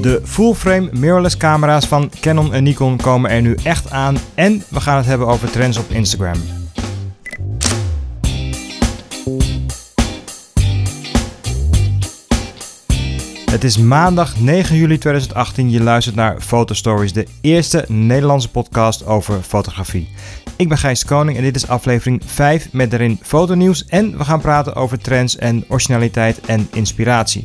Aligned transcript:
De 0.00 0.20
full-frame 0.24 0.88
mirrorless 0.92 1.36
camera's 1.36 1.86
van 1.86 2.10
Canon 2.20 2.54
en 2.54 2.62
Nikon 2.62 2.96
komen 2.96 3.30
er 3.30 3.42
nu 3.42 3.56
echt 3.62 3.90
aan 3.90 4.16
en 4.34 4.62
we 4.68 4.80
gaan 4.80 4.96
het 4.96 5.06
hebben 5.06 5.26
over 5.26 5.50
trends 5.50 5.78
op 5.78 5.90
Instagram. 5.90 6.59
Het 13.60 13.68
is 13.68 13.78
maandag 13.78 14.40
9 14.40 14.76
juli 14.76 14.98
2018. 14.98 15.70
Je 15.70 15.82
luistert 15.82 16.16
naar 16.16 16.40
Fotostories, 16.40 17.12
de 17.12 17.26
eerste 17.40 17.84
Nederlandse 17.88 18.50
podcast 18.50 19.06
over 19.06 19.42
fotografie. 19.42 20.08
Ik 20.56 20.68
ben 20.68 20.78
Gijs 20.78 21.04
Koning 21.04 21.36
en 21.36 21.42
dit 21.42 21.56
is 21.56 21.68
aflevering 21.68 22.22
5 22.24 22.72
met 22.72 22.90
daarin 22.90 23.18
fotonieuws. 23.22 23.84
En 23.84 24.18
we 24.18 24.24
gaan 24.24 24.40
praten 24.40 24.74
over 24.74 24.98
trends 24.98 25.36
en 25.36 25.64
originaliteit 25.68 26.40
en 26.40 26.68
inspiratie. 26.72 27.42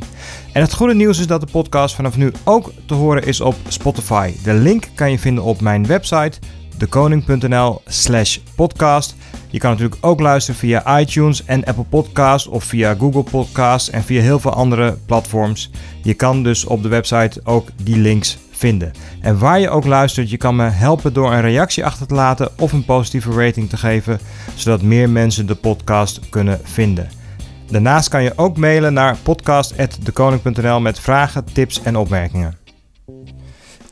En 0.52 0.60
het 0.62 0.74
goede 0.74 0.94
nieuws 0.94 1.18
is 1.18 1.26
dat 1.26 1.40
de 1.40 1.46
podcast 1.52 1.94
vanaf 1.94 2.16
nu 2.16 2.32
ook 2.44 2.72
te 2.86 2.94
horen 2.94 3.24
is 3.24 3.40
op 3.40 3.54
Spotify. 3.68 4.32
De 4.42 4.54
link 4.54 4.88
kan 4.94 5.10
je 5.10 5.18
vinden 5.18 5.44
op 5.44 5.60
mijn 5.60 5.86
website 5.86 6.38
dekoning.nl 6.78 7.82
slash 7.86 8.38
podcast. 8.54 9.14
Je 9.50 9.58
kan 9.58 9.70
natuurlijk 9.70 9.98
ook 10.00 10.20
luisteren 10.20 10.60
via 10.60 10.98
iTunes 11.00 11.44
en 11.44 11.64
Apple 11.64 11.84
Podcasts 11.84 12.48
of 12.48 12.64
via 12.64 12.94
Google 12.94 13.22
Podcasts 13.22 13.90
en 13.90 14.02
via 14.02 14.20
heel 14.20 14.38
veel 14.38 14.52
andere 14.52 14.98
platforms. 15.06 15.70
Je 16.02 16.14
kan 16.14 16.42
dus 16.42 16.64
op 16.64 16.82
de 16.82 16.88
website 16.88 17.40
ook 17.44 17.68
die 17.82 17.96
links 17.96 18.38
vinden. 18.50 18.92
En 19.20 19.38
waar 19.38 19.60
je 19.60 19.70
ook 19.70 19.84
luistert, 19.84 20.30
je 20.30 20.36
kan 20.36 20.56
me 20.56 20.68
helpen 20.68 21.12
door 21.12 21.32
een 21.32 21.40
reactie 21.40 21.84
achter 21.84 22.06
te 22.06 22.14
laten 22.14 22.50
of 22.58 22.72
een 22.72 22.84
positieve 22.84 23.30
rating 23.30 23.68
te 23.68 23.76
geven, 23.76 24.18
zodat 24.54 24.82
meer 24.82 25.10
mensen 25.10 25.46
de 25.46 25.54
podcast 25.54 26.28
kunnen 26.28 26.60
vinden. 26.62 27.08
Daarnaast 27.66 28.08
kan 28.08 28.22
je 28.22 28.32
ook 28.36 28.56
mailen 28.56 28.92
naar 28.92 29.16
podcast.dekoning.nl 29.22 30.80
met 30.80 31.00
vragen, 31.00 31.44
tips 31.52 31.82
en 31.82 31.96
opmerkingen. 31.96 32.65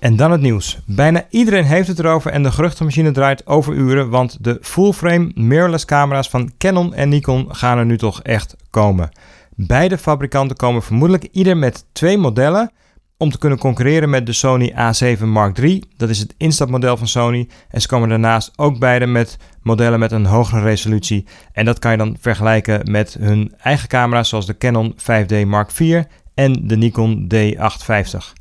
En 0.05 0.17
dan 0.17 0.31
het 0.31 0.41
nieuws. 0.41 0.79
Bijna 0.87 1.27
iedereen 1.31 1.65
heeft 1.65 1.89
het 1.89 1.99
erover 1.99 2.31
en 2.31 2.43
de 2.43 2.53
geruchtenmachine 2.53 3.11
draait 3.11 3.47
over 3.47 3.75
uren, 3.75 4.11
want 4.11 4.45
de 4.45 4.59
full-frame 4.61 5.31
mirrorless 5.35 5.85
camera's 5.85 6.29
van 6.29 6.53
Canon 6.59 6.95
en 6.95 7.09
Nikon 7.09 7.55
gaan 7.55 7.79
er 7.79 7.85
nu 7.85 7.99
toch 7.99 8.23
echt 8.23 8.57
komen. 8.71 9.09
Beide 9.57 9.99
fabrikanten 9.99 10.57
komen 10.57 10.83
vermoedelijk 10.83 11.29
ieder 11.33 11.57
met 11.57 11.85
twee 11.93 12.19
modellen 12.19 12.71
om 13.17 13.31
te 13.31 13.39
kunnen 13.39 13.59
concurreren 13.59 14.11
met 14.11 14.27
de 14.27 14.33
Sony 14.33 14.73
A7 14.73 15.23
Mark 15.23 15.59
III. 15.59 15.85
Dat 15.97 16.09
is 16.09 16.19
het 16.19 16.35
instapmodel 16.37 16.97
van 16.97 17.09
Sony. 17.09 17.49
En 17.69 17.81
ze 17.81 17.89
komen 17.89 18.09
daarnaast 18.09 18.53
ook 18.57 18.79
beide 18.79 19.07
met 19.07 19.37
modellen 19.63 19.99
met 19.99 20.13
een 20.13 20.27
hogere 20.27 20.63
resolutie. 20.63 21.27
En 21.53 21.65
dat 21.65 21.79
kan 21.79 21.91
je 21.91 21.97
dan 21.97 22.17
vergelijken 22.21 22.91
met 22.91 23.17
hun 23.21 23.55
eigen 23.63 23.89
camera's 23.89 24.29
zoals 24.29 24.47
de 24.47 24.59
Canon 24.59 24.95
5D 24.95 25.47
Mark 25.47 25.71
IV 25.79 26.03
en 26.35 26.67
de 26.67 26.77
Nikon 26.77 27.29
D850. 27.35 28.33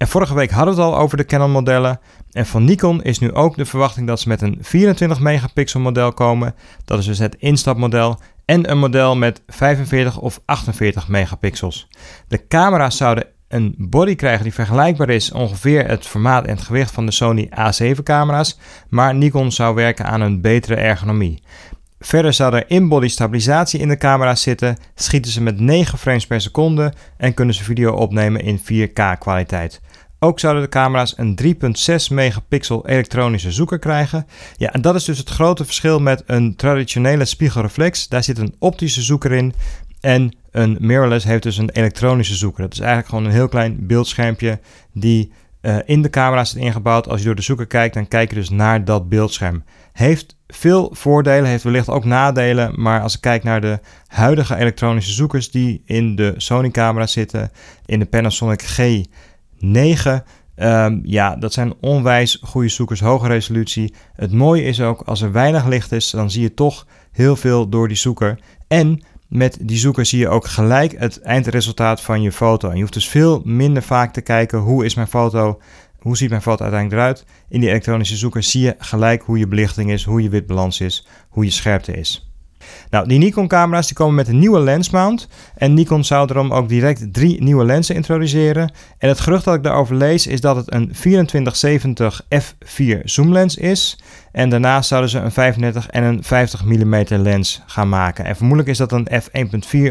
En 0.00 0.08
vorige 0.08 0.34
week 0.34 0.50
hadden 0.50 0.74
we 0.74 0.80
het 0.80 0.90
al 0.90 0.98
over 0.98 1.16
de 1.16 1.24
Canon 1.24 1.50
modellen. 1.50 2.00
En 2.32 2.46
van 2.46 2.64
Nikon 2.64 3.02
is 3.02 3.18
nu 3.18 3.32
ook 3.32 3.56
de 3.56 3.64
verwachting 3.64 4.06
dat 4.06 4.20
ze 4.20 4.28
met 4.28 4.42
een 4.42 4.58
24 4.60 5.20
megapixel 5.20 5.80
model 5.80 6.12
komen. 6.12 6.54
Dat 6.84 6.98
is 6.98 7.04
dus 7.04 7.18
het 7.18 7.36
instapmodel. 7.38 8.18
En 8.44 8.70
een 8.70 8.78
model 8.78 9.16
met 9.16 9.42
45 9.46 10.18
of 10.18 10.40
48 10.44 11.08
megapixels. 11.08 11.88
De 12.28 12.46
camera's 12.46 12.96
zouden 12.96 13.26
een 13.48 13.74
body 13.78 14.14
krijgen 14.14 14.42
die 14.42 14.54
vergelijkbaar 14.54 15.08
is 15.08 15.32
ongeveer 15.32 15.88
het 15.88 16.06
formaat 16.06 16.44
en 16.44 16.54
het 16.54 16.64
gewicht 16.64 16.90
van 16.90 17.06
de 17.06 17.12
Sony 17.12 17.48
A7 17.48 18.02
camera's, 18.02 18.58
maar 18.88 19.14
Nikon 19.14 19.52
zou 19.52 19.74
werken 19.74 20.04
aan 20.04 20.20
een 20.20 20.40
betere 20.40 20.74
ergonomie. 20.74 21.42
Verder 21.98 22.32
zou 22.32 22.54
er 22.54 22.70
in-body 22.70 23.08
stabilisatie 23.08 23.80
in 23.80 23.88
de 23.88 23.96
camera's 23.96 24.42
zitten, 24.42 24.76
schieten 24.94 25.32
ze 25.32 25.42
met 25.42 25.60
9 25.60 25.98
frames 25.98 26.26
per 26.26 26.40
seconde 26.40 26.92
en 27.16 27.34
kunnen 27.34 27.54
ze 27.54 27.64
video 27.64 27.92
opnemen 27.92 28.40
in 28.40 28.60
4K 28.60 29.18
kwaliteit. 29.18 29.80
Ook 30.22 30.40
zouden 30.40 30.62
de 30.62 30.68
camera's 30.68 31.14
een 31.16 31.38
3.6 31.42 32.14
megapixel 32.14 32.86
elektronische 32.86 33.52
zoeker 33.52 33.78
krijgen. 33.78 34.26
Ja, 34.56 34.72
en 34.72 34.80
dat 34.80 34.94
is 34.94 35.04
dus 35.04 35.18
het 35.18 35.28
grote 35.28 35.64
verschil 35.64 36.00
met 36.00 36.22
een 36.26 36.56
traditionele 36.56 37.24
spiegelreflex. 37.24 38.08
Daar 38.08 38.24
zit 38.24 38.38
een 38.38 38.54
optische 38.58 39.02
zoeker 39.02 39.32
in 39.32 39.54
en 40.00 40.36
een 40.50 40.76
mirrorless 40.80 41.24
heeft 41.24 41.42
dus 41.42 41.56
een 41.56 41.70
elektronische 41.70 42.34
zoeker. 42.34 42.62
Dat 42.62 42.72
is 42.72 42.78
eigenlijk 42.78 43.08
gewoon 43.08 43.24
een 43.24 43.30
heel 43.30 43.48
klein 43.48 43.86
beeldschermpje 43.86 44.60
die 44.92 45.32
uh, 45.62 45.76
in 45.84 46.02
de 46.02 46.10
camera 46.10 46.44
zit 46.44 46.62
ingebouwd. 46.62 47.08
Als 47.08 47.18
je 47.20 47.26
door 47.26 47.34
de 47.34 47.42
zoeker 47.42 47.66
kijkt, 47.66 47.94
dan 47.94 48.08
kijk 48.08 48.28
je 48.28 48.34
dus 48.34 48.50
naar 48.50 48.84
dat 48.84 49.08
beeldscherm. 49.08 49.64
Heeft 49.92 50.36
veel 50.46 50.90
voordelen, 50.92 51.50
heeft 51.50 51.64
wellicht 51.64 51.88
ook 51.88 52.04
nadelen. 52.04 52.80
Maar 52.80 53.00
als 53.00 53.14
ik 53.14 53.20
kijk 53.20 53.42
naar 53.42 53.60
de 53.60 53.78
huidige 54.06 54.56
elektronische 54.56 55.12
zoekers 55.12 55.50
die 55.50 55.82
in 55.84 56.16
de 56.16 56.34
Sony-camera 56.36 57.06
zitten, 57.06 57.50
in 57.86 57.98
de 57.98 58.06
Panasonic 58.06 58.62
G9. 59.64 60.24
Um, 60.56 61.00
ja, 61.04 61.36
dat 61.36 61.52
zijn 61.52 61.74
onwijs 61.80 62.38
goede 62.42 62.68
zoekers, 62.68 63.00
hoge 63.00 63.26
resolutie. 63.26 63.94
Het 64.14 64.32
mooie 64.32 64.62
is 64.62 64.80
ook, 64.80 65.02
als 65.02 65.20
er 65.20 65.32
weinig 65.32 65.66
licht 65.66 65.92
is, 65.92 66.10
dan 66.10 66.30
zie 66.30 66.42
je 66.42 66.54
toch 66.54 66.86
heel 67.12 67.36
veel 67.36 67.68
door 67.68 67.88
die 67.88 67.96
zoeker. 67.96 68.38
En 68.68 69.02
met 69.28 69.58
die 69.60 69.76
zoeker 69.78 70.06
zie 70.06 70.18
je 70.18 70.28
ook 70.28 70.46
gelijk 70.46 70.98
het 70.98 71.20
eindresultaat 71.20 72.00
van 72.00 72.22
je 72.22 72.32
foto. 72.32 72.68
En 72.68 72.74
je 72.74 72.80
hoeft 72.80 72.92
dus 72.92 73.08
veel 73.08 73.42
minder 73.44 73.82
vaak 73.82 74.12
te 74.12 74.20
kijken 74.20 74.58
hoe 74.58 74.84
is 74.84 74.94
mijn 74.94 75.08
foto, 75.08 75.60
hoe 75.98 76.16
ziet 76.16 76.30
mijn 76.30 76.42
foto 76.42 76.62
uiteindelijk 76.62 77.00
eruit. 77.00 77.24
In 77.48 77.60
die 77.60 77.68
elektronische 77.68 78.16
zoeker 78.16 78.42
zie 78.42 78.62
je 78.62 78.74
gelijk 78.78 79.22
hoe 79.22 79.38
je 79.38 79.48
belichting 79.48 79.90
is, 79.90 80.04
hoe 80.04 80.22
je 80.22 80.28
witbalans 80.28 80.80
is, 80.80 81.06
hoe 81.28 81.44
je 81.44 81.50
scherpte 81.50 81.92
is. 81.92 82.29
Nou, 82.90 83.08
die 83.08 83.18
Nikon-camera's 83.18 83.86
die 83.86 83.96
komen 83.96 84.14
met 84.14 84.28
een 84.28 84.38
nieuwe 84.38 84.60
lensmount. 84.60 85.28
En 85.54 85.74
Nikon 85.74 86.04
zou 86.04 86.26
daarom 86.26 86.52
ook 86.52 86.68
direct 86.68 87.12
drie 87.12 87.42
nieuwe 87.42 87.64
lenzen 87.64 87.94
introduceren. 87.94 88.72
En 88.98 89.08
het 89.08 89.20
gerucht 89.20 89.44
dat 89.44 89.54
ik 89.54 89.62
daarover 89.62 89.96
lees 89.96 90.26
is 90.26 90.40
dat 90.40 90.56
het 90.56 90.72
een 90.72 90.92
2470 90.92 92.22
f4 92.34 93.00
zoomlens 93.04 93.56
is. 93.56 93.98
En 94.32 94.50
daarnaast 94.50 94.88
zouden 94.88 95.10
ze 95.10 95.18
een 95.18 95.32
35 95.32 95.88
en 95.88 96.02
een 96.02 96.24
50 96.24 96.64
mm 96.64 97.04
lens 97.08 97.62
gaan 97.66 97.88
maken. 97.88 98.24
En 98.24 98.36
vermoedelijk 98.36 98.68
is 98.68 98.78
dat 98.78 98.92
een 98.92 99.08
f1.4 99.12 99.18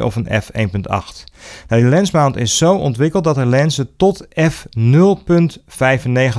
of 0.03 0.15
een 0.15 0.27
f1.8. 0.27 1.27
Nou, 1.67 1.81
die 1.81 1.89
lensmount 1.89 2.37
is 2.37 2.57
zo 2.57 2.75
ontwikkeld 2.75 3.23
dat 3.23 3.37
er 3.37 3.45
lenzen 3.45 3.89
tot 3.97 4.27
f0.95 4.27 4.31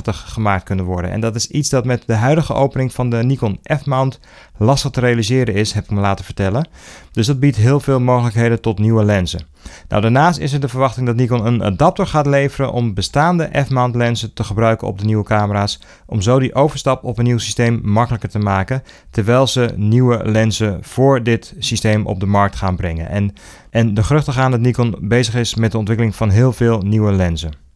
gemaakt 0.09 0.63
kunnen 0.63 0.85
worden. 0.85 1.11
En 1.11 1.19
dat 1.19 1.35
is 1.35 1.47
iets 1.47 1.69
dat 1.69 1.85
met 1.85 2.03
de 2.05 2.15
huidige 2.15 2.53
opening 2.53 2.93
van 2.93 3.09
de 3.09 3.23
Nikon 3.23 3.59
F-mount 3.81 4.19
lastig 4.57 4.91
te 4.91 4.99
realiseren 4.99 5.53
is, 5.53 5.71
heb 5.71 5.83
ik 5.83 5.89
me 5.89 5.99
laten 5.99 6.25
vertellen. 6.25 6.67
Dus 7.11 7.27
dat 7.27 7.39
biedt 7.39 7.57
heel 7.57 7.79
veel 7.79 7.99
mogelijkheden 7.99 8.61
tot 8.61 8.79
nieuwe 8.79 9.03
lenzen. 9.03 9.50
Nou, 9.87 10.01
daarnaast 10.01 10.39
is 10.39 10.53
er 10.53 10.59
de 10.59 10.67
verwachting 10.67 11.05
dat 11.05 11.15
Nikon 11.15 11.45
een 11.45 11.63
adapter 11.63 12.07
gaat 12.07 12.25
leveren 12.25 12.71
om 12.71 12.93
bestaande 12.93 13.49
f-mount 13.65 13.95
lenzen 13.95 14.33
te 14.33 14.43
gebruiken 14.43 14.87
op 14.87 14.99
de 14.99 15.05
nieuwe 15.05 15.23
camera's, 15.23 15.79
om 16.05 16.21
zo 16.21 16.39
die 16.39 16.55
overstap 16.55 17.03
op 17.03 17.17
een 17.17 17.23
nieuw 17.23 17.37
systeem 17.37 17.79
makkelijker 17.83 18.29
te 18.29 18.39
maken, 18.39 18.83
terwijl 19.09 19.47
ze 19.47 19.73
nieuwe 19.75 20.21
lenzen 20.23 20.77
voor 20.81 21.23
dit 21.23 21.53
systeem 21.59 22.05
op 22.05 22.19
de 22.19 22.25
markt 22.25 22.55
gaan 22.55 22.75
brengen. 22.75 23.09
En, 23.09 23.33
en 23.69 23.93
de 23.93 24.03
geruchten 24.03 24.33
gaan 24.33 24.51
dat 24.51 24.59
Nikon 24.59 24.95
bezig 24.99 25.35
is 25.35 25.55
met 25.55 25.71
de 25.71 25.77
ontwikkeling 25.77 26.15
van 26.15 26.29
heel 26.29 26.53
veel 26.53 26.79
nieuwe 26.79 27.11
lenzen. 27.11 27.69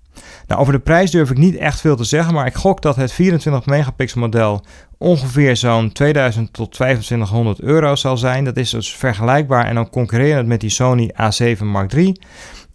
Nou, 0.48 0.62
over 0.62 0.74
de 0.74 0.80
prijs 0.80 1.12
durf 1.12 1.32
ik 1.32 1.38
niet 1.38 1.56
echt 1.56 1.82
veel 1.82 1.96
te 1.96 2.04
zeggen, 2.04 2.34
maar 2.34 2.46
ik 2.46 2.54
gok 2.54 2.82
dat 2.82 2.96
het 2.96 3.12
24 3.12 3.66
megapixel 3.66 4.20
model 4.20 4.66
ongeveer 4.98 5.56
zo'n 5.58 5.92
2000 5.92 6.54
tot 6.54 6.72
2500 6.72 7.62
euro 7.62 7.96
zal 7.96 8.18
zijn. 8.18 8.44
Dat 8.44 8.58
is 8.58 8.70
dus 8.70 8.96
vergelijkbaar 8.96 9.66
en 9.66 9.76
dan 9.76 9.90
concurrerend 9.90 10.48
met 10.48 10.62
die 10.62 10.70
Sony 10.70 11.12
A7 11.14 11.64
Mark 11.64 11.94
III. 11.94 12.20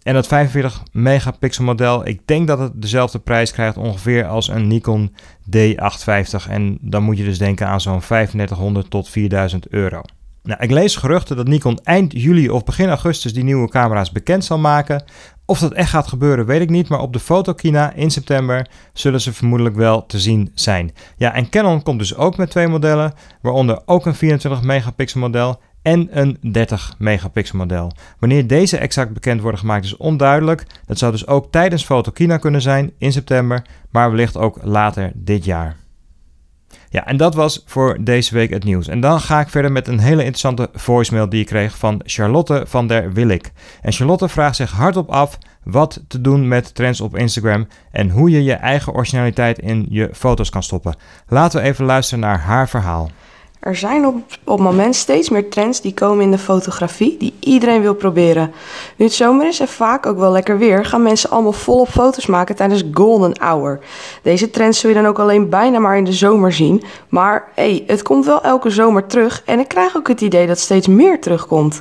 En 0.02 0.14
dat 0.14 0.26
45 0.26 0.82
megapixel 0.92 1.64
model, 1.64 2.06
ik 2.06 2.20
denk 2.24 2.46
dat 2.46 2.58
het 2.58 2.82
dezelfde 2.82 3.18
prijs 3.18 3.52
krijgt 3.52 3.76
ongeveer 3.76 4.26
als 4.26 4.48
een 4.48 4.66
Nikon 4.66 5.14
D850. 5.56 6.48
En 6.48 6.78
dan 6.80 7.02
moet 7.02 7.18
je 7.18 7.24
dus 7.24 7.38
denken 7.38 7.66
aan 7.66 7.80
zo'n 7.80 8.00
3500 8.00 8.90
tot 8.90 9.08
4000 9.08 9.68
euro. 9.68 10.02
Nou, 10.42 10.62
ik 10.62 10.70
lees 10.70 10.96
geruchten 10.96 11.36
dat 11.36 11.48
Nikon 11.48 11.78
eind 11.82 12.12
juli 12.12 12.50
of 12.50 12.64
begin 12.64 12.88
augustus 12.88 13.32
die 13.32 13.44
nieuwe 13.44 13.68
camera's 13.68 14.12
bekend 14.12 14.44
zal 14.44 14.58
maken. 14.58 15.04
Of 15.44 15.58
dat 15.58 15.72
echt 15.72 15.90
gaat 15.90 16.08
gebeuren, 16.08 16.46
weet 16.46 16.60
ik 16.60 16.70
niet, 16.70 16.88
maar 16.88 17.00
op 17.00 17.12
de 17.12 17.18
fotokina 17.18 17.92
in 17.92 18.10
september 18.10 18.66
zullen 18.92 19.20
ze 19.20 19.32
vermoedelijk 19.32 19.76
wel 19.76 20.06
te 20.06 20.18
zien 20.18 20.50
zijn. 20.54 20.92
Ja, 21.16 21.34
en 21.34 21.48
Canon 21.48 21.82
komt 21.82 21.98
dus 21.98 22.16
ook 22.16 22.36
met 22.36 22.50
twee 22.50 22.68
modellen, 22.68 23.12
waaronder 23.42 23.82
ook 23.84 24.06
een 24.06 24.14
24 24.14 24.62
megapixel 24.62 25.20
model 25.20 25.60
en 25.82 26.08
een 26.10 26.38
30 26.52 26.94
megapixel 26.98 27.58
model. 27.58 27.92
Wanneer 28.18 28.46
deze 28.46 28.76
exact 28.76 29.12
bekend 29.12 29.40
worden 29.40 29.60
gemaakt 29.60 29.84
is 29.84 29.96
onduidelijk. 29.96 30.66
Dat 30.86 30.98
zou 30.98 31.12
dus 31.12 31.26
ook 31.26 31.50
tijdens 31.50 31.84
Fotokina 31.84 32.36
kunnen 32.36 32.62
zijn 32.62 32.92
in 32.98 33.12
september, 33.12 33.64
maar 33.90 34.10
wellicht 34.10 34.36
ook 34.36 34.58
later 34.62 35.12
dit 35.14 35.44
jaar. 35.44 35.76
Ja, 36.92 37.06
en 37.06 37.16
dat 37.16 37.34
was 37.34 37.62
voor 37.66 37.96
deze 38.00 38.34
week 38.34 38.50
het 38.50 38.64
nieuws. 38.64 38.88
En 38.88 39.00
dan 39.00 39.20
ga 39.20 39.40
ik 39.40 39.48
verder 39.48 39.72
met 39.72 39.88
een 39.88 39.98
hele 39.98 40.24
interessante 40.24 40.68
voicemail 40.72 41.28
die 41.28 41.40
ik 41.40 41.46
kreeg 41.46 41.76
van 41.76 42.00
Charlotte 42.04 42.64
van 42.66 42.86
der 42.86 43.12
Willik. 43.12 43.52
En 43.82 43.92
Charlotte 43.92 44.28
vraagt 44.28 44.56
zich 44.56 44.70
hardop 44.70 45.08
af 45.08 45.38
wat 45.62 46.02
te 46.08 46.20
doen 46.20 46.48
met 46.48 46.74
trends 46.74 47.00
op 47.00 47.16
Instagram 47.16 47.66
en 47.90 48.10
hoe 48.10 48.30
je 48.30 48.42
je 48.42 48.52
eigen 48.52 48.92
originaliteit 48.92 49.58
in 49.58 49.86
je 49.88 50.10
foto's 50.12 50.50
kan 50.50 50.62
stoppen. 50.62 50.94
Laten 51.28 51.60
we 51.60 51.66
even 51.66 51.84
luisteren 51.84 52.20
naar 52.20 52.38
haar 52.38 52.68
verhaal. 52.68 53.10
Er 53.60 53.76
zijn 53.76 54.06
op, 54.06 54.14
op 54.44 54.56
het 54.56 54.66
moment 54.66 54.96
steeds 54.96 55.28
meer 55.28 55.50
trends 55.50 55.80
die 55.80 55.94
komen 55.94 56.24
in 56.24 56.30
de 56.30 56.38
fotografie 56.38 57.16
die 57.16 57.34
iedereen 57.40 57.80
wil 57.80 57.94
proberen. 57.94 58.52
Nu 58.96 59.04
het 59.04 59.14
zomer 59.14 59.46
is 59.46 59.60
en 59.60 59.68
vaak 59.68 60.06
ook 60.06 60.18
wel 60.18 60.32
lekker 60.32 60.58
weer, 60.58 60.84
gaan 60.84 61.02
mensen 61.02 61.30
allemaal 61.30 61.52
volop 61.52 61.88
foto's 61.88 62.26
maken 62.26 62.56
tijdens 62.56 62.82
golden 62.92 63.40
hour. 63.40 63.78
Deze 64.22 64.50
trends 64.50 64.80
zul 64.80 64.90
je 64.90 64.96
dan 64.96 65.06
ook 65.06 65.18
alleen 65.18 65.48
bijna 65.48 65.78
maar 65.78 65.96
in 65.96 66.04
de 66.04 66.12
zomer 66.12 66.52
zien. 66.52 66.82
Maar 67.08 67.48
hey, 67.54 67.84
het 67.86 68.02
komt 68.02 68.26
wel 68.26 68.42
elke 68.42 68.70
zomer 68.70 69.06
terug 69.06 69.42
en 69.44 69.58
ik 69.58 69.68
krijg 69.68 69.96
ook 69.96 70.08
het 70.08 70.20
idee 70.20 70.46
dat 70.46 70.58
steeds 70.58 70.86
meer 70.86 71.20
terugkomt. 71.20 71.80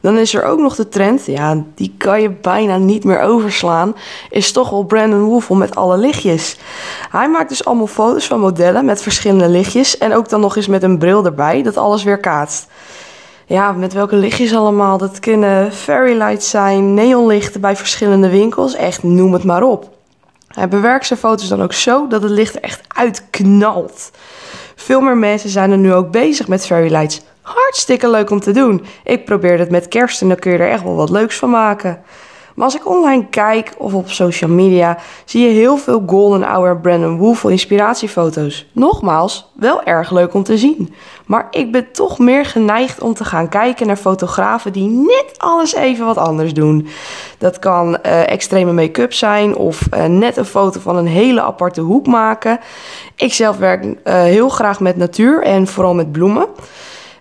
Dan 0.00 0.18
is 0.18 0.34
er 0.34 0.44
ook 0.44 0.58
nog 0.58 0.74
de 0.74 0.88
trend, 0.88 1.26
ja, 1.26 1.64
die 1.74 1.94
kan 1.98 2.22
je 2.22 2.30
bijna 2.30 2.76
niet 2.76 3.04
meer 3.04 3.20
overslaan, 3.20 3.94
is 4.30 4.52
toch 4.52 4.70
wel 4.70 4.84
Brandon 4.84 5.22
Woefel 5.22 5.54
met 5.54 5.76
alle 5.76 5.96
lichtjes. 5.98 6.56
Hij 7.10 7.28
maakt 7.28 7.48
dus 7.48 7.64
allemaal 7.64 7.86
foto's 7.86 8.26
van 8.26 8.40
modellen 8.40 8.84
met 8.84 9.02
verschillende 9.02 9.48
lichtjes 9.48 9.98
en 9.98 10.14
ook 10.14 10.28
dan 10.28 10.40
nog 10.40 10.56
eens 10.56 10.66
met 10.66 10.82
een 10.82 10.98
bril 10.98 11.24
erbij, 11.24 11.62
dat 11.62 11.76
alles 11.76 12.02
weer 12.02 12.18
kaatst. 12.18 12.66
Ja, 13.46 13.72
met 13.72 13.92
welke 13.92 14.16
lichtjes 14.16 14.54
allemaal? 14.54 14.98
Dat 14.98 15.18
kunnen 15.18 15.72
fairy 15.72 16.16
lights 16.16 16.50
zijn, 16.50 16.94
neonlichten 16.94 17.60
bij 17.60 17.76
verschillende 17.76 18.28
winkels, 18.28 18.74
echt 18.74 19.02
noem 19.02 19.32
het 19.32 19.44
maar 19.44 19.62
op. 19.62 19.88
Hij 20.48 20.68
bewerkt 20.68 21.06
zijn 21.06 21.18
foto's 21.18 21.48
dan 21.48 21.62
ook 21.62 21.72
zo 21.72 22.06
dat 22.06 22.22
het 22.22 22.30
licht 22.30 22.54
er 22.54 22.62
echt 22.62 22.80
uitknalt. 22.88 24.10
Veel 24.74 25.00
meer 25.00 25.16
mensen 25.16 25.50
zijn 25.50 25.70
er 25.70 25.78
nu 25.78 25.94
ook 25.94 26.10
bezig 26.10 26.48
met 26.48 26.66
fairy 26.66 26.90
lights 26.90 27.20
hartstikke 27.42 28.10
leuk 28.10 28.30
om 28.30 28.40
te 28.40 28.52
doen. 28.52 28.84
Ik 29.04 29.24
probeer 29.24 29.58
het 29.58 29.70
met 29.70 29.88
kerst 29.88 30.22
en 30.22 30.28
dan 30.28 30.38
kun 30.38 30.52
je 30.52 30.58
er 30.58 30.70
echt 30.70 30.82
wel 30.82 30.96
wat 30.96 31.10
leuks 31.10 31.36
van 31.36 31.50
maken. 31.50 32.02
Maar 32.54 32.64
als 32.64 32.78
ik 32.78 32.88
online 32.88 33.26
kijk 33.28 33.72
of 33.78 33.94
op 33.94 34.10
social 34.10 34.50
media, 34.50 34.98
zie 35.24 35.46
je 35.46 35.48
heel 35.48 35.76
veel 35.76 36.02
Golden 36.06 36.42
Hour 36.42 36.80
Brandon 36.80 37.18
Woefel 37.18 37.48
inspiratiefoto's. 37.48 38.66
Nogmaals, 38.72 39.50
wel 39.54 39.82
erg 39.82 40.10
leuk 40.10 40.34
om 40.34 40.42
te 40.42 40.58
zien. 40.58 40.94
Maar 41.26 41.46
ik 41.50 41.72
ben 41.72 41.92
toch 41.92 42.18
meer 42.18 42.44
geneigd 42.44 43.00
om 43.00 43.14
te 43.14 43.24
gaan 43.24 43.48
kijken 43.48 43.86
naar 43.86 43.96
fotografen 43.96 44.72
die 44.72 44.88
net 44.88 45.34
alles 45.36 45.74
even 45.74 46.06
wat 46.06 46.16
anders 46.16 46.54
doen. 46.54 46.88
Dat 47.38 47.58
kan 47.58 47.98
uh, 48.06 48.30
extreme 48.30 48.72
make-up 48.72 49.12
zijn 49.12 49.56
of 49.56 49.80
uh, 49.94 50.04
net 50.04 50.36
een 50.36 50.44
foto 50.44 50.80
van 50.80 50.96
een 50.96 51.06
hele 51.06 51.42
aparte 51.42 51.80
hoek 51.80 52.06
maken. 52.06 52.60
Ik 53.16 53.34
zelf 53.34 53.56
werk 53.56 53.84
uh, 53.84 53.92
heel 54.04 54.48
graag 54.48 54.80
met 54.80 54.96
natuur 54.96 55.42
en 55.42 55.66
vooral 55.66 55.94
met 55.94 56.12
bloemen. 56.12 56.46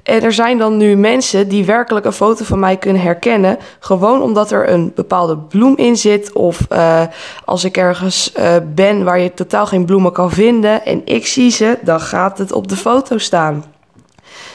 En 0.10 0.24
er 0.24 0.34
zijn 0.34 0.58
dan 0.58 0.78
nu 0.78 0.96
mensen 0.96 1.48
die 1.48 1.66
werkelijk 1.66 2.06
een 2.06 2.12
foto 2.12 2.44
van 2.44 2.60
mij 2.60 2.78
kunnen 2.78 3.02
herkennen. 3.02 3.58
Gewoon 3.80 4.22
omdat 4.22 4.52
er 4.52 4.70
een 4.70 4.92
bepaalde 4.96 5.38
bloem 5.38 5.78
in 5.78 5.98
zit. 5.98 6.34
Of 6.34 6.60
uh, 6.72 7.02
als 7.46 7.64
ik 7.64 7.78
ergens 7.78 8.34
uh, 8.38 8.56
ben 8.76 9.04
waar 9.04 9.20
je 9.20 9.34
totaal 9.34 9.66
geen 9.66 9.86
bloemen 9.86 10.12
kan 10.12 10.32
vinden 10.32 10.86
en 10.86 11.02
ik 11.06 11.28
zie 11.28 11.52
ze, 11.52 11.78
dan 11.82 12.02
gaat 12.02 12.38
het 12.38 12.52
op 12.52 12.68
de 12.68 12.76
foto 12.76 13.18
staan. 13.18 13.64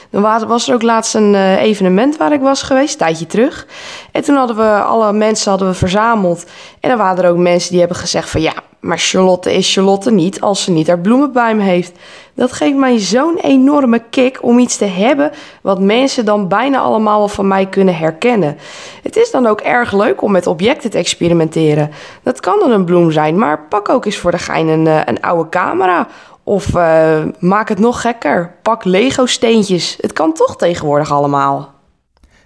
Dan 0.09 0.47
was 0.47 0.67
er 0.67 0.73
ook 0.73 0.81
laatst 0.81 1.15
een 1.15 1.33
uh, 1.33 1.61
evenement 1.61 2.17
waar 2.17 2.33
ik 2.33 2.41
was 2.41 2.61
geweest, 2.61 2.93
een 2.93 2.99
tijdje 2.99 3.25
terug. 3.25 3.67
En 4.15 4.23
toen 4.23 4.35
hadden 4.35 4.55
we 4.55 4.81
alle 4.81 5.13
mensen 5.13 5.49
hadden 5.49 5.67
we 5.69 5.73
verzameld. 5.73 6.45
En 6.79 6.89
dan 6.89 6.97
waren 6.97 7.23
er 7.23 7.29
ook 7.29 7.37
mensen 7.37 7.69
die 7.69 7.79
hebben 7.79 7.97
gezegd 7.97 8.29
van 8.29 8.41
ja, 8.41 8.53
maar 8.79 8.97
Charlotte 8.97 9.53
is 9.53 9.73
Charlotte 9.73 10.11
niet 10.11 10.41
als 10.41 10.63
ze 10.63 10.71
niet 10.71 10.87
haar 10.87 10.99
bloemen 10.99 11.31
bij 11.31 11.55
me 11.55 11.63
heeft. 11.63 11.91
Dat 12.33 12.51
geeft 12.51 12.75
mij 12.75 12.99
zo'n 12.99 13.37
enorme 13.37 14.03
kick 14.09 14.43
om 14.43 14.59
iets 14.59 14.77
te 14.77 14.85
hebben 14.85 15.31
wat 15.61 15.79
mensen 15.79 16.25
dan 16.25 16.47
bijna 16.47 16.79
allemaal 16.79 17.27
van 17.27 17.47
mij 17.47 17.65
kunnen 17.65 17.97
herkennen. 17.97 18.57
Het 19.03 19.15
is 19.15 19.31
dan 19.31 19.45
ook 19.45 19.61
erg 19.61 19.91
leuk 19.91 20.21
om 20.21 20.31
met 20.31 20.47
objecten 20.47 20.89
te 20.89 20.97
experimenteren. 20.97 21.91
Dat 22.23 22.39
kan 22.39 22.59
dan 22.59 22.71
een 22.71 22.85
bloem 22.85 23.11
zijn, 23.11 23.37
maar 23.37 23.67
pak 23.69 23.89
ook 23.89 24.05
eens 24.05 24.17
voor 24.17 24.31
de 24.31 24.37
gein 24.37 24.67
een, 24.67 24.87
eh, 24.87 25.01
een 25.05 25.21
oude 25.21 25.49
camera. 25.49 26.07
Of 26.43 26.75
uh, 26.75 27.23
maak 27.39 27.69
het 27.69 27.79
nog 27.79 28.01
gekker. 28.01 28.55
Pak 28.61 28.83
Lego 28.83 29.25
steentjes. 29.25 29.97
Het 30.01 30.13
kan 30.13 30.33
toch 30.33 30.57
tegenwoordig 30.57 31.11
allemaal. 31.11 31.74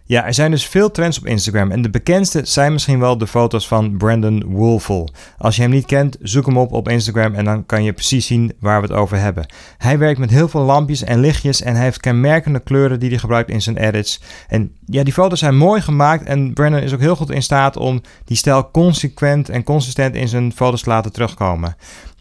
Ja, 0.09 0.25
er 0.25 0.33
zijn 0.33 0.51
dus 0.51 0.67
veel 0.67 0.91
trends 0.91 1.19
op 1.19 1.25
Instagram 1.25 1.71
en 1.71 1.81
de 1.81 1.89
bekendste 1.89 2.41
zijn 2.45 2.71
misschien 2.73 3.00
wel 3.00 3.17
de 3.17 3.27
foto's 3.27 3.67
van 3.67 3.97
Brandon 3.97 4.44
Woolful. 4.45 5.09
Als 5.38 5.56
je 5.56 5.61
hem 5.61 5.71
niet 5.71 5.85
kent, 5.85 6.17
zoek 6.21 6.45
hem 6.45 6.57
op 6.57 6.71
op 6.71 6.89
Instagram 6.89 7.33
en 7.33 7.45
dan 7.45 7.65
kan 7.65 7.83
je 7.83 7.94
precies 7.94 8.25
zien 8.25 8.53
waar 8.59 8.81
we 8.81 8.88
het 8.88 8.95
over 8.95 9.17
hebben. 9.19 9.45
Hij 9.77 9.97
werkt 9.97 10.19
met 10.19 10.29
heel 10.29 10.47
veel 10.47 10.61
lampjes 10.61 11.03
en 11.03 11.19
lichtjes 11.19 11.61
en 11.61 11.75
hij 11.75 11.83
heeft 11.83 12.00
kenmerkende 12.00 12.59
kleuren 12.59 13.00
die 13.00 13.09
hij 13.09 13.17
gebruikt 13.17 13.50
in 13.50 13.61
zijn 13.61 13.77
edits. 13.77 14.21
En 14.47 14.71
ja, 14.85 15.03
die 15.03 15.13
foto's 15.13 15.39
zijn 15.39 15.57
mooi 15.57 15.81
gemaakt 15.81 16.25
en 16.25 16.53
Brandon 16.53 16.81
is 16.81 16.94
ook 16.94 17.00
heel 17.00 17.15
goed 17.15 17.31
in 17.31 17.44
staat 17.44 17.77
om 17.77 18.01
die 18.25 18.38
stijl 18.38 18.71
consequent 18.71 19.50
en 19.50 19.63
consistent 19.63 20.15
in 20.15 20.27
zijn 20.27 20.53
foto's 20.53 20.81
te 20.81 20.89
laten 20.89 21.11
terugkomen. 21.11 21.75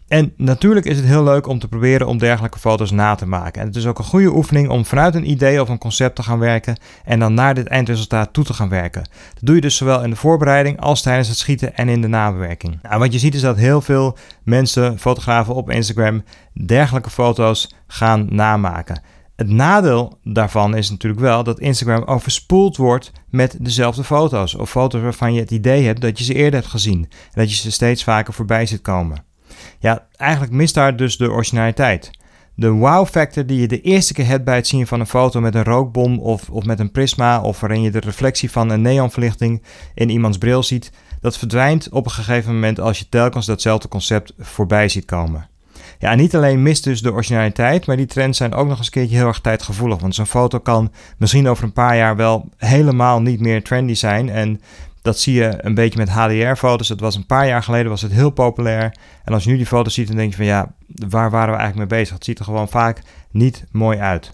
En 0.09 0.33
natuurlijk 0.37 0.85
is 0.85 0.97
het 0.97 1.05
heel 1.05 1.23
leuk 1.23 1.47
om 1.47 1.59
te 1.59 1.67
proberen 1.67 2.07
om 2.07 2.17
dergelijke 2.17 2.59
foto's 2.59 2.91
na 2.91 3.15
te 3.15 3.27
maken. 3.27 3.61
En 3.61 3.67
het 3.67 3.75
is 3.75 3.85
ook 3.85 3.97
een 3.97 4.03
goede 4.03 4.35
oefening 4.35 4.69
om 4.69 4.85
vanuit 4.85 5.15
een 5.15 5.29
idee 5.29 5.61
of 5.61 5.69
een 5.69 5.77
concept 5.77 6.15
te 6.15 6.23
gaan 6.23 6.39
werken 6.39 6.77
en 7.03 7.19
dan 7.19 7.33
naar 7.33 7.53
dit 7.53 7.67
eindresultaat 7.67 8.33
toe 8.33 8.43
te 8.43 8.53
gaan 8.53 8.69
werken. 8.69 9.03
Dat 9.33 9.43
doe 9.43 9.55
je 9.55 9.61
dus 9.61 9.75
zowel 9.75 10.03
in 10.03 10.09
de 10.09 10.15
voorbereiding 10.15 10.79
als 10.79 11.01
tijdens 11.01 11.27
het 11.27 11.37
schieten 11.37 11.75
en 11.75 11.89
in 11.89 12.01
de 12.01 12.07
nabewerking. 12.07 12.79
Nou, 12.81 12.99
wat 12.99 13.13
je 13.13 13.19
ziet 13.19 13.35
is 13.35 13.41
dat 13.41 13.57
heel 13.57 13.81
veel 13.81 14.17
mensen, 14.43 14.99
fotografen 14.99 15.55
op 15.55 15.69
Instagram, 15.69 16.23
dergelijke 16.65 17.09
foto's 17.09 17.73
gaan 17.87 18.27
namaken. 18.29 19.01
Het 19.35 19.49
nadeel 19.49 20.17
daarvan 20.23 20.75
is 20.75 20.89
natuurlijk 20.89 21.21
wel 21.21 21.43
dat 21.43 21.59
Instagram 21.59 22.03
overspoeld 22.03 22.77
wordt 22.77 23.11
met 23.29 23.57
dezelfde 23.59 24.03
foto's. 24.03 24.55
Of 24.55 24.69
foto's 24.69 25.01
waarvan 25.01 25.33
je 25.33 25.39
het 25.39 25.51
idee 25.51 25.85
hebt 25.85 26.01
dat 26.01 26.17
je 26.17 26.23
ze 26.23 26.33
eerder 26.33 26.59
hebt 26.59 26.71
gezien. 26.71 27.01
En 27.01 27.41
dat 27.41 27.49
je 27.49 27.55
ze 27.55 27.71
steeds 27.71 28.03
vaker 28.03 28.33
voorbij 28.33 28.65
ziet 28.65 28.81
komen. 28.81 29.27
Ja, 29.79 30.07
eigenlijk 30.15 30.53
mist 30.53 30.73
daar 30.73 30.95
dus 30.95 31.17
de 31.17 31.31
originaliteit. 31.31 32.11
De 32.55 32.69
wow 32.69 33.07
factor 33.07 33.45
die 33.45 33.59
je 33.59 33.67
de 33.67 33.81
eerste 33.81 34.13
keer 34.13 34.25
hebt 34.25 34.43
bij 34.43 34.55
het 34.55 34.67
zien 34.67 34.87
van 34.87 34.99
een 34.99 35.07
foto 35.07 35.41
met 35.41 35.55
een 35.55 35.63
rookbom 35.63 36.19
of, 36.19 36.49
of 36.49 36.65
met 36.65 36.79
een 36.79 36.91
prisma 36.91 37.41
of 37.41 37.59
waarin 37.59 37.81
je 37.81 37.91
de 37.91 37.99
reflectie 37.99 38.51
van 38.51 38.69
een 38.69 38.81
neonverlichting 38.81 39.63
in 39.93 40.09
iemands 40.09 40.37
bril 40.37 40.63
ziet, 40.63 40.91
dat 41.21 41.37
verdwijnt 41.37 41.89
op 41.89 42.05
een 42.05 42.11
gegeven 42.11 42.53
moment 42.53 42.79
als 42.79 42.99
je 42.99 43.09
telkens 43.09 43.45
datzelfde 43.45 43.87
concept 43.87 44.33
voorbij 44.37 44.89
ziet 44.89 45.05
komen. 45.05 45.49
Ja, 45.99 46.15
niet 46.15 46.35
alleen 46.35 46.63
mist 46.63 46.83
dus 46.83 47.01
de 47.01 47.11
originaliteit, 47.11 47.85
maar 47.85 47.97
die 47.97 48.05
trends 48.05 48.37
zijn 48.37 48.53
ook 48.53 48.67
nog 48.67 48.77
eens 48.77 48.85
een 48.85 48.91
keertje 48.93 49.15
heel 49.15 49.27
erg 49.27 49.39
tijdgevoelig. 49.39 49.99
Want 49.99 50.15
zo'n 50.15 50.25
foto 50.25 50.59
kan 50.59 50.91
misschien 51.17 51.47
over 51.47 51.63
een 51.63 51.73
paar 51.73 51.95
jaar 51.95 52.15
wel 52.15 52.49
helemaal 52.57 53.21
niet 53.21 53.39
meer 53.39 53.63
trendy 53.63 53.93
zijn. 53.93 54.29
En 54.29 54.61
dat 55.09 55.19
zie 55.19 55.33
je 55.33 55.53
een 55.57 55.73
beetje 55.73 55.99
met 55.99 56.09
HDR-foto's. 56.09 56.87
Dat 56.87 56.99
was 56.99 57.15
een 57.15 57.25
paar 57.25 57.47
jaar 57.47 57.63
geleden 57.63 57.89
was 57.89 58.01
het 58.01 58.11
heel 58.11 58.29
populair. 58.29 58.95
En 59.23 59.33
als 59.33 59.43
je 59.43 59.49
nu 59.49 59.57
die 59.57 59.65
foto's 59.65 59.93
ziet, 59.93 60.07
dan 60.07 60.15
denk 60.15 60.29
je 60.29 60.37
van 60.37 60.45
ja, 60.45 60.73
waar 60.87 61.29
waren 61.29 61.53
we 61.53 61.59
eigenlijk 61.59 61.89
mee 61.89 61.99
bezig? 61.99 62.15
Het 62.15 62.25
ziet 62.25 62.39
er 62.39 62.45
gewoon 62.45 62.69
vaak 62.69 63.01
niet 63.31 63.65
mooi 63.71 63.97
uit. 63.97 64.31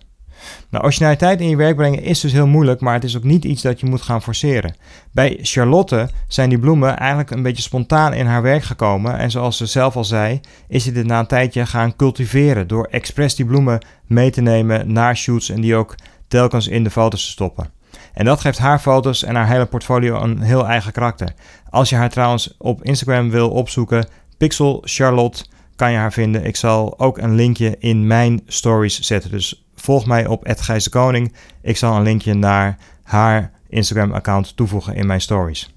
Nou, 0.69 0.83
originaliteit 0.83 1.41
in 1.41 1.49
je 1.49 1.55
werk 1.55 1.75
brengen 1.75 2.01
is 2.01 2.19
dus 2.19 2.31
heel 2.31 2.47
moeilijk, 2.47 2.81
maar 2.81 2.93
het 2.93 3.03
is 3.03 3.17
ook 3.17 3.23
niet 3.23 3.45
iets 3.45 3.61
dat 3.61 3.79
je 3.79 3.85
moet 3.85 4.01
gaan 4.01 4.21
forceren. 4.21 4.75
Bij 5.11 5.39
Charlotte 5.41 6.09
zijn 6.27 6.49
die 6.49 6.59
bloemen 6.59 6.97
eigenlijk 6.97 7.31
een 7.31 7.43
beetje 7.43 7.63
spontaan 7.63 8.13
in 8.13 8.25
haar 8.25 8.41
werk 8.41 8.63
gekomen. 8.63 9.17
En 9.17 9.31
zoals 9.31 9.57
ze 9.57 9.65
zelf 9.65 9.95
al 9.95 10.03
zei, 10.03 10.39
is 10.67 10.83
ze 10.83 10.91
dit 10.91 11.05
na 11.05 11.19
een 11.19 11.27
tijdje 11.27 11.65
gaan 11.65 11.95
cultiveren 11.95 12.67
door 12.67 12.87
expres 12.91 13.35
die 13.35 13.45
bloemen 13.45 13.85
mee 14.07 14.29
te 14.29 14.41
nemen 14.41 14.91
naar 14.91 15.17
shoots 15.17 15.49
en 15.49 15.61
die 15.61 15.75
ook 15.75 15.95
telkens 16.27 16.67
in 16.67 16.83
de 16.83 16.91
foto's 16.91 17.25
te 17.25 17.31
stoppen. 17.31 17.69
En 18.15 18.25
dat 18.25 18.41
geeft 18.41 18.57
haar 18.57 18.79
foto's 18.79 19.23
en 19.23 19.35
haar 19.35 19.47
hele 19.47 19.65
portfolio 19.65 20.21
een 20.21 20.41
heel 20.41 20.67
eigen 20.67 20.91
karakter. 20.91 21.33
Als 21.69 21.89
je 21.89 21.95
haar 21.95 22.09
trouwens 22.09 22.55
op 22.57 22.83
Instagram 22.83 23.29
wil 23.29 23.49
opzoeken, 23.49 24.07
Pixel 24.37 24.81
Charlotte, 24.83 25.45
kan 25.75 25.91
je 25.91 25.97
haar 25.97 26.13
vinden. 26.13 26.45
Ik 26.45 26.55
zal 26.55 26.99
ook 26.99 27.17
een 27.17 27.35
linkje 27.35 27.75
in 27.79 28.07
mijn 28.07 28.41
stories 28.47 28.99
zetten. 28.99 29.31
Dus 29.31 29.65
volg 29.75 30.05
mij 30.05 30.27
op 30.27 30.55
Koning. 30.89 31.33
Ik 31.61 31.77
zal 31.77 31.95
een 31.95 32.03
linkje 32.03 32.33
naar 32.33 32.77
haar 33.03 33.51
Instagram-account 33.69 34.55
toevoegen 34.55 34.95
in 34.95 35.07
mijn 35.07 35.21
stories. 35.21 35.73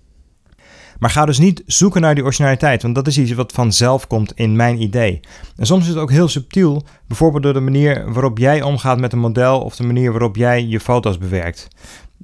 Maar 0.98 1.10
ga 1.10 1.24
dus 1.24 1.38
niet 1.38 1.62
zoeken 1.66 2.00
naar 2.00 2.14
die 2.14 2.24
originaliteit, 2.24 2.82
want 2.82 2.94
dat 2.94 3.06
is 3.06 3.18
iets 3.18 3.32
wat 3.32 3.52
vanzelf 3.52 4.06
komt 4.06 4.32
in 4.34 4.56
mijn 4.56 4.82
idee. 4.82 5.20
En 5.56 5.66
soms 5.66 5.82
is 5.82 5.88
het 5.88 5.98
ook 5.98 6.10
heel 6.10 6.28
subtiel, 6.28 6.84
bijvoorbeeld 7.06 7.42
door 7.42 7.52
de 7.52 7.60
manier 7.60 8.12
waarop 8.12 8.38
jij 8.38 8.62
omgaat 8.62 8.98
met 8.98 9.12
een 9.12 9.18
model 9.18 9.60
of 9.60 9.76
de 9.76 9.86
manier 9.86 10.10
waarop 10.10 10.36
jij 10.36 10.66
je 10.66 10.80
foto's 10.80 11.18
bewerkt. 11.18 11.68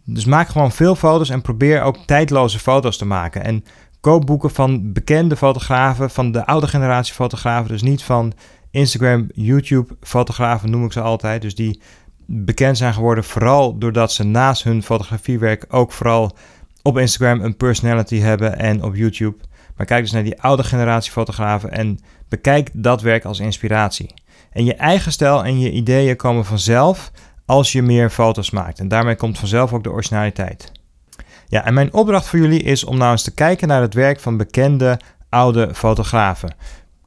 Dus 0.05 0.25
maak 0.25 0.49
gewoon 0.49 0.73
veel 0.73 0.95
foto's 0.95 1.31
en 1.31 1.43
probeer 1.43 1.83
ook 1.83 1.97
tijdloze 1.97 2.59
foto's 2.59 2.97
te 2.97 3.05
maken. 3.05 3.45
En 3.45 3.65
koop 4.01 4.27
boeken 4.27 4.51
van 4.51 4.93
bekende 4.93 5.37
fotografen, 5.37 6.11
van 6.11 6.33
de 6.33 6.47
oude 6.47 6.67
generatie 6.67 7.15
fotografen. 7.15 7.69
Dus 7.69 7.83
niet 7.83 8.03
van 8.03 8.33
Instagram, 8.71 9.29
YouTube 9.35 9.97
fotografen 10.01 10.71
noem 10.71 10.85
ik 10.85 10.93
ze 10.93 11.01
altijd. 11.01 11.43
Dus 11.43 11.55
die 11.55 11.81
bekend 12.27 12.77
zijn 12.77 12.95
geworden 12.95 13.25
vooral 13.25 13.79
doordat 13.79 14.13
ze 14.13 14.25
naast 14.25 14.63
hun 14.63 14.83
fotografiewerk 14.83 15.65
ook 15.69 15.93
vooral 15.93 16.37
op 16.83 16.99
Instagram 16.99 17.41
een 17.41 17.57
personality 17.57 18.19
hebben 18.19 18.59
en 18.59 18.83
op 18.83 18.95
YouTube. 18.95 19.37
Maar 19.77 19.87
kijk 19.87 20.03
dus 20.03 20.13
naar 20.13 20.25
die 20.25 20.41
oude 20.41 20.65
generatie 20.65 21.13
fotografen 21.13 21.73
en 21.73 21.99
bekijk 22.29 22.71
dat 22.73 23.03
werk 23.03 23.25
als 23.25 23.41
inspiratie. 23.41 24.15
En 24.53 24.65
je 24.65 24.75
eigen 24.75 25.13
stijl 25.13 25.45
en 25.45 25.59
je 25.61 25.71
ideeën 25.71 26.17
komen 26.17 26.45
vanzelf 26.45 27.11
als 27.47 27.73
je 27.73 27.83
meer 27.83 28.11
foto's 28.11 28.51
maakt. 28.51 28.79
En 28.79 28.89
daarmee 28.89 29.17
komt 29.17 29.39
vanzelf 29.39 29.73
ook 29.73 29.83
de 29.83 29.93
originaliteit. 29.93 30.73
Ja, 31.47 31.65
en 31.65 31.75
mijn 31.75 31.93
opdracht 31.93 32.27
voor 32.27 32.39
jullie 32.39 32.63
is 32.63 32.85
om 32.85 32.99
nou 32.99 33.11
eens 33.11 33.23
te 33.23 33.35
kijken 33.35 33.69
naar 33.69 33.81
het 33.81 33.95
werk 33.95 34.21
van 34.21 34.37
bekende 34.37 34.99
oude 35.29 35.75
fotografen. 35.75 36.55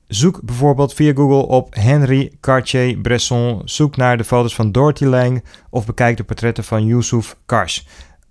Zoek 0.08 0.42
bijvoorbeeld 0.44 0.94
via 0.94 1.14
Google 1.14 1.48
op 1.48 1.76
Henri 1.76 2.38
Cartier-Bresson. 2.42 3.62
Zoek 3.66 3.96
naar 3.96 4.18
de 4.18 4.24
foto's 4.24 4.56
van 4.56 4.72
Dorothy 4.72 5.06
Lang 5.06 5.44
of 5.70 5.86
bekijk 5.86 6.18
de 6.18 6.24
portretten 6.24 6.64
van 6.64 6.86
Yusuf 6.86 7.36
Kars. 7.46 7.88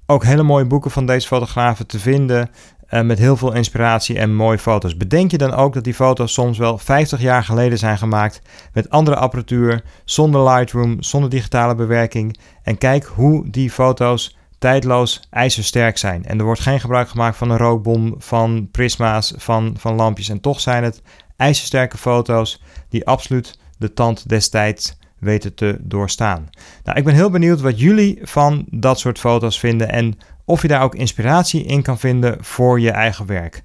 Ook 0.06 0.24
hele 0.24 0.42
mooie 0.42 0.66
boeken 0.66 0.90
van 0.90 1.06
deze 1.06 1.26
fotografen 1.26 1.86
te 1.86 1.98
vinden. 1.98 2.50
Uh, 2.90 3.00
met 3.00 3.18
heel 3.18 3.36
veel 3.36 3.52
inspiratie 3.52 4.18
en 4.18 4.34
mooie 4.34 4.58
foto's. 4.58 4.96
Bedenk 4.96 5.30
je 5.30 5.38
dan 5.38 5.54
ook 5.54 5.74
dat 5.74 5.84
die 5.84 5.94
foto's 5.94 6.32
soms 6.32 6.58
wel 6.58 6.78
50 6.78 7.20
jaar 7.20 7.44
geleden 7.44 7.78
zijn 7.78 7.98
gemaakt 7.98 8.42
met 8.72 8.90
andere 8.90 9.16
apparatuur, 9.16 9.82
zonder 10.04 10.48
Lightroom, 10.48 11.02
zonder 11.02 11.30
digitale 11.30 11.74
bewerking. 11.74 12.38
En 12.62 12.78
kijk 12.78 13.04
hoe 13.04 13.50
die 13.50 13.70
foto's 13.70 14.36
tijdloos 14.58 15.26
ijzersterk 15.30 15.98
zijn. 15.98 16.24
En 16.24 16.38
er 16.38 16.44
wordt 16.44 16.60
geen 16.60 16.80
gebruik 16.80 17.08
gemaakt 17.08 17.36
van 17.36 17.50
een 17.50 17.56
rookbom, 17.56 18.14
van 18.18 18.68
prisma's, 18.70 19.34
van, 19.36 19.74
van 19.78 19.94
lampjes. 19.94 20.28
En 20.28 20.40
toch 20.40 20.60
zijn 20.60 20.84
het 20.84 21.02
ijzersterke 21.36 21.98
foto's 21.98 22.62
die 22.88 23.06
absoluut 23.06 23.58
de 23.78 23.92
tand 23.92 24.28
destijds 24.28 24.98
weten 25.18 25.54
te 25.54 25.78
doorstaan. 25.80 26.50
Nou, 26.84 26.98
ik 26.98 27.04
ben 27.04 27.14
heel 27.14 27.30
benieuwd 27.30 27.60
wat 27.60 27.80
jullie 27.80 28.18
van 28.22 28.64
dat 28.70 28.98
soort 28.98 29.18
foto's 29.18 29.58
vinden 29.58 29.90
en 29.90 30.18
of 30.46 30.62
je 30.62 30.68
daar 30.68 30.82
ook 30.82 30.94
inspiratie 30.94 31.64
in 31.64 31.82
kan 31.82 31.98
vinden 31.98 32.36
voor 32.40 32.80
je 32.80 32.90
eigen 32.90 33.26
werk. 33.26 33.60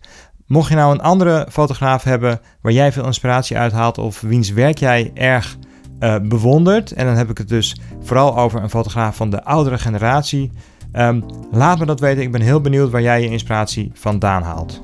Mocht 0.45 0.69
je 0.69 0.75
nou 0.75 0.93
een 0.93 1.01
andere 1.01 1.47
fotograaf 1.49 2.03
hebben 2.03 2.39
waar 2.61 2.71
jij 2.71 2.91
veel 2.91 3.05
inspiratie 3.05 3.57
uit 3.57 3.71
haalt 3.71 3.97
of 3.97 4.21
wiens 4.21 4.51
werk 4.51 4.77
jij 4.77 5.11
erg 5.13 5.57
uh, 5.99 6.15
bewondert, 6.23 6.91
en 6.91 7.05
dan 7.05 7.15
heb 7.15 7.29
ik 7.29 7.37
het 7.37 7.49
dus 7.49 7.79
vooral 8.01 8.37
over 8.37 8.63
een 8.63 8.69
fotograaf 8.69 9.15
van 9.15 9.29
de 9.29 9.43
oudere 9.43 9.77
generatie, 9.77 10.51
um, 10.93 11.25
laat 11.51 11.79
me 11.79 11.85
dat 11.85 11.99
weten. 11.99 12.23
Ik 12.23 12.31
ben 12.31 12.41
heel 12.41 12.61
benieuwd 12.61 12.91
waar 12.91 13.01
jij 13.01 13.21
je 13.21 13.29
inspiratie 13.29 13.91
vandaan 13.93 14.43
haalt. 14.43 14.79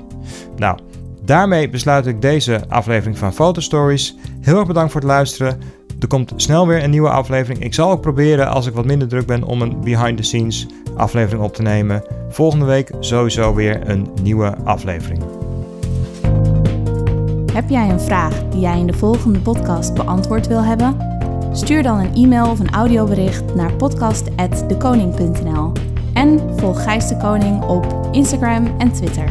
Nou, 0.56 0.80
daarmee 1.24 1.70
besluit 1.70 2.06
ik 2.06 2.22
deze 2.22 2.62
aflevering 2.68 3.18
van 3.18 3.34
Fotostories. 3.34 4.16
Heel 4.42 4.58
erg 4.58 4.68
bedankt 4.68 4.92
voor 4.92 5.02
het 5.02 5.10
luisteren. 5.10 5.60
Er 6.00 6.08
komt 6.08 6.34
snel 6.36 6.68
weer 6.68 6.84
een 6.84 6.90
nieuwe 6.90 7.10
aflevering. 7.10 7.64
Ik 7.64 7.74
zal 7.74 7.92
ook 7.92 8.02
proberen, 8.02 8.50
als 8.50 8.66
ik 8.66 8.74
wat 8.74 8.86
minder 8.86 9.08
druk 9.08 9.26
ben, 9.26 9.44
om 9.44 9.62
een 9.62 9.82
behind 9.82 10.18
the 10.18 10.24
scenes 10.24 10.68
aflevering 10.96 11.44
op 11.44 11.54
te 11.54 11.62
nemen. 11.62 12.04
Volgende 12.30 12.66
week 12.66 12.92
sowieso 13.00 13.54
weer 13.54 13.90
een 13.90 14.08
nieuwe 14.22 14.56
aflevering. 14.64 15.24
Heb 17.54 17.70
jij 17.70 17.90
een 17.90 18.02
vraag 18.02 18.44
die 18.50 18.60
jij 18.60 18.80
in 18.80 18.88
de 18.88 18.94
volgende 18.94 19.40
podcast 19.40 19.94
beantwoord 19.94 20.48
wil 20.48 20.64
hebben? 20.64 20.98
Stuur 21.52 21.84
dan 21.84 22.00
een 22.00 22.14
e-mail 22.14 22.50
of 22.50 22.60
een 22.60 22.72
audiobericht 22.72 23.56
naar 23.56 23.74
podcast@dekoning.nl 23.74 25.72
en 26.14 26.58
volg 26.58 26.84
Gijs 26.84 27.08
de 27.08 27.18
Koning 27.18 27.64
op 27.64 28.10
Instagram 28.12 28.76
en 28.78 28.92
Twitter. 28.92 29.30